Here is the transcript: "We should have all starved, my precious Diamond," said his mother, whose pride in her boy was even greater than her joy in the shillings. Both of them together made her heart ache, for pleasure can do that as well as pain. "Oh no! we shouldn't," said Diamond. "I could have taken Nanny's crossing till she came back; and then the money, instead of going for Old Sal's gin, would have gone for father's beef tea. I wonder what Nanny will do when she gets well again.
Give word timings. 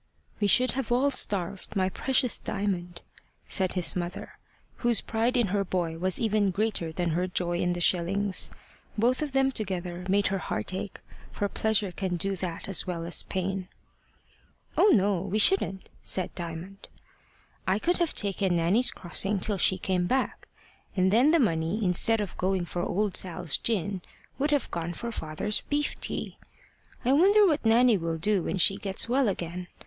"We 0.39 0.47
should 0.47 0.71
have 0.71 0.91
all 0.91 1.11
starved, 1.11 1.75
my 1.75 1.87
precious 1.87 2.39
Diamond," 2.39 3.03
said 3.47 3.73
his 3.73 3.95
mother, 3.95 4.39
whose 4.77 4.99
pride 4.99 5.37
in 5.37 5.49
her 5.49 5.63
boy 5.63 5.95
was 5.99 6.19
even 6.19 6.49
greater 6.49 6.91
than 6.91 7.11
her 7.11 7.27
joy 7.27 7.59
in 7.59 7.73
the 7.73 7.81
shillings. 7.81 8.49
Both 8.97 9.21
of 9.21 9.33
them 9.33 9.51
together 9.51 10.03
made 10.09 10.25
her 10.33 10.39
heart 10.39 10.73
ache, 10.73 11.01
for 11.31 11.47
pleasure 11.47 11.91
can 11.91 12.15
do 12.17 12.35
that 12.37 12.67
as 12.67 12.87
well 12.87 13.03
as 13.05 13.21
pain. 13.21 13.67
"Oh 14.75 14.87
no! 14.87 15.21
we 15.21 15.37
shouldn't," 15.37 15.87
said 16.01 16.33
Diamond. 16.33 16.89
"I 17.67 17.77
could 17.77 17.99
have 17.99 18.13
taken 18.15 18.55
Nanny's 18.55 18.89
crossing 18.89 19.39
till 19.39 19.57
she 19.59 19.77
came 19.77 20.07
back; 20.07 20.47
and 20.95 21.11
then 21.13 21.29
the 21.29 21.37
money, 21.37 21.85
instead 21.85 22.21
of 22.21 22.35
going 22.37 22.65
for 22.65 22.81
Old 22.81 23.15
Sal's 23.15 23.55
gin, 23.55 24.01
would 24.39 24.49
have 24.49 24.71
gone 24.71 24.93
for 24.93 25.11
father's 25.11 25.61
beef 25.69 25.99
tea. 25.99 26.39
I 27.05 27.13
wonder 27.13 27.45
what 27.45 27.63
Nanny 27.67 27.99
will 27.99 28.17
do 28.17 28.41
when 28.41 28.57
she 28.57 28.77
gets 28.77 29.07
well 29.07 29.27
again. 29.27 29.67